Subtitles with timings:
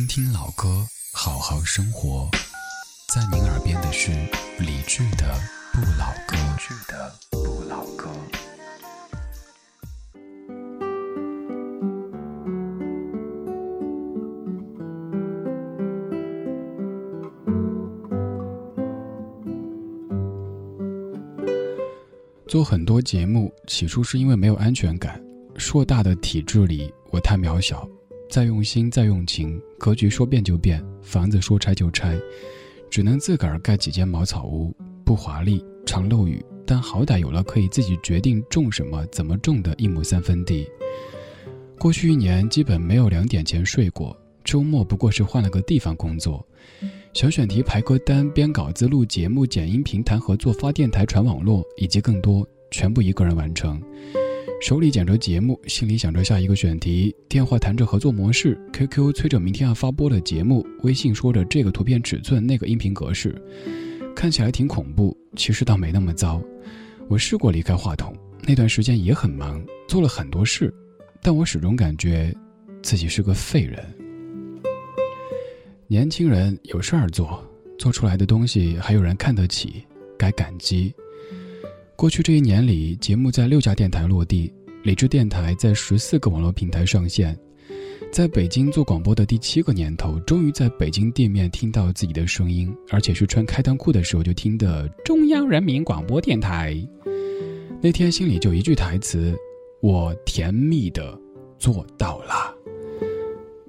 [0.00, 2.26] 听听老歌，好好生活。
[3.14, 4.10] 在您耳边的是
[4.58, 5.26] 理智的
[5.74, 6.36] 《不老歌》。
[6.40, 8.08] 理智的《不老歌》。
[22.48, 25.22] 做很多节目，起初是因为没有安全感。
[25.58, 27.86] 硕大的体制里，我太渺小。
[28.30, 32.16] 再用心，再用情，格局说变就变，房子说拆就拆，
[32.88, 34.72] 只能自个儿盖几间茅草屋，
[35.04, 40.64] 不华丽，常漏雨，但好歹有了可以自己决定种什么、怎么种的一亩三分地。
[41.76, 46.46] 过去一年基本没有两点前睡过，周末不过是换了个地方工作，
[47.12, 53.82] 小选题排歌单、编稿子、录节目、剪音频、谈合作、发电台、传网络，以及更多，全部一个人完成。
[54.60, 63.34] 手里捡着节目，心里想着下一个选题，电话谈着合作模式，QQ 催着明天要发播的节目，微信说着这个图片尺寸、那个音频格式，
[64.14, 66.42] 看起来挺恐怖，其实倒没那么糟。
[67.08, 68.14] 我试过离开话筒，
[68.46, 70.72] 那段时间也很忙，做了很多事，
[71.22, 72.32] 但我始终感觉
[72.82, 73.82] 自己是个废人。
[75.86, 77.42] 年轻人有事儿做，
[77.78, 79.82] 做出来的东西还有人看得起，
[80.18, 80.94] 该感激。
[82.00, 84.50] 过去这一年里，节目在六家电台落地，
[84.82, 87.38] 理智电台在十四个网络平台上线。
[88.10, 96.74] 在北京做广播的第七个年头，终于在北京店面听到自己的声音，而且是穿开裆裤的时候就听的中央人民广播电台。
[97.82, 99.36] 那天心里就一句台词
[99.82, 101.14] ：“我甜蜜的
[101.58, 102.56] 做到了。”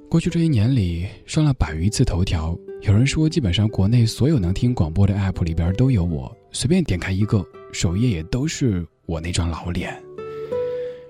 [0.07, 7.45] 过去这一年里，上了百余次头条，有人说基本上国内所有能听广播的 app 里边都有我，随便点开一个。
[7.73, 9.97] 首页也都是我那张老脸。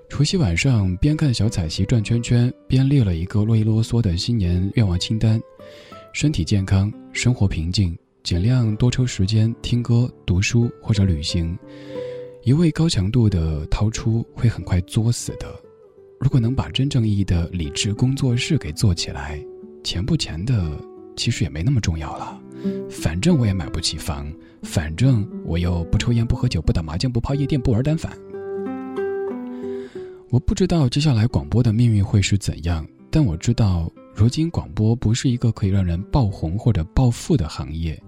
[0.08, 5.42] 除夕晚上，边看小彩旗转圈圈，边列了一个啰里啰嗦的新年愿望清单：
[6.14, 11.58] 身体健康，生活平静，尽量多抽时间听歌、读书或者旅行。
[12.44, 15.48] 一味高强度的掏出，会很快作死的。
[16.20, 19.44] 如果能把真正意义的理智工作室给做起来，
[19.84, 20.54] 钱不钱的，
[21.16, 22.40] 其实也没那么重要了。
[22.90, 28.12] 反正我也买不起房，反正我又不抽烟不喝酒不打麻将不泡夜店不玩单反。
[30.30, 38.02] 我不知道接下来广播的命运会是怎样，但我知道如今广播不是一个可以让人爆红或者暴富的行业。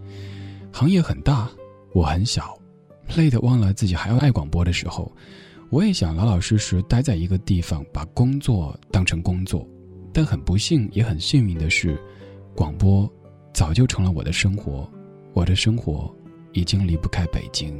[0.72, 1.50] 行业很大，
[1.94, 2.58] 我很小，
[3.16, 5.12] 累得忘了自己还要爱广播的时候，
[5.70, 9.68] 我也想老老实实待在一个地方，把工作当成工作。
[10.14, 12.00] 但很不幸也很幸运的是，
[12.56, 13.12] 广播。
[13.54, 14.90] 早就成了我的生活，
[15.32, 16.12] 我的生活
[16.54, 17.72] 已经离不开北京。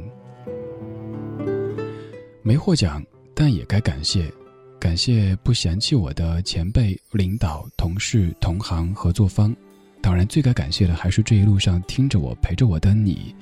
[2.42, 3.04] 没获奖，
[3.34, 4.32] 但也该感谢，
[4.78, 9.52] 感谢不嫌弃我的前辈、领导、同事、同行、合作方。
[10.00, 13.34] 当然，最该感谢的还是这一路上听着我、陪着我的你。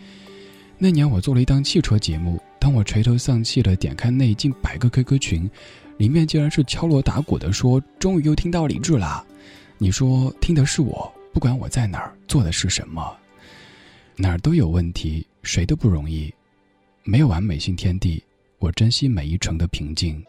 [0.78, 5.50] 那年我做了一档汽车节目，当我垂头丧气的点开那近百个 QQ 群，
[5.98, 9.22] 里面竟然是敲锣打鼓的说：“终于又听到李志啦！”
[9.76, 11.12] 你说听的是我。
[11.32, 13.16] 不管我在哪儿做的是什么，
[14.16, 16.32] 哪儿都有问题，谁都不容易，
[17.04, 18.22] 没有完美性天地。
[18.58, 20.22] 我珍惜每一程的平静。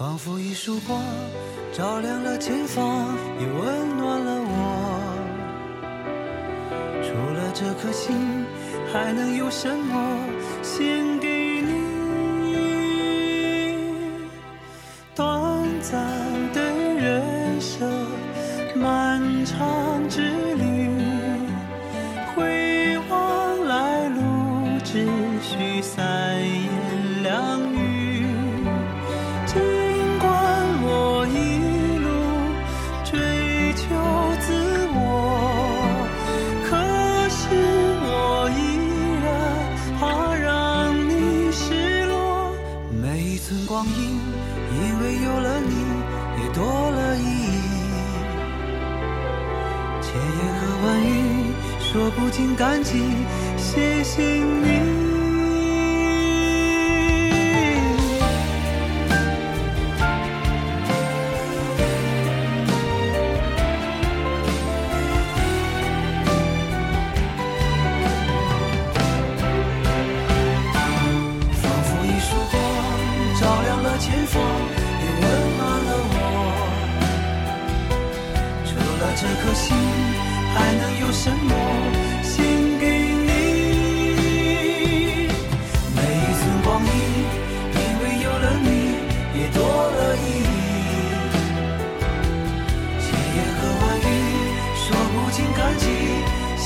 [0.00, 0.98] 仿佛一束光，
[1.74, 4.56] 照亮了前方，也温暖了我。
[7.02, 8.16] 除了这颗心，
[8.90, 10.18] 还能有什么
[10.62, 11.74] 献给你？
[15.14, 15.28] 短
[15.82, 16.00] 暂
[16.54, 17.86] 的人生，
[18.76, 20.22] 漫长之
[20.54, 20.88] 旅，
[22.34, 24.22] 回望来路，
[24.82, 25.06] 只
[25.42, 26.00] 需三
[50.12, 52.98] 千言和万语说不尽感激
[53.56, 55.09] 谢谢你。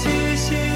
[0.04, 0.73] 谢谢。